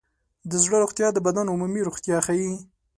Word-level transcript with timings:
د 0.49 0.51
زړه 0.63 0.77
روغتیا 0.83 1.07
د 1.13 1.17
بدن 1.27 1.45
عمومي 1.53 1.81
روغتیا 1.87 2.17
ښيي. 2.25 2.53